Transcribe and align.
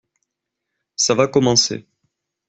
Ça 0.95 1.13
va 1.13 1.27
commencer. 1.27 1.85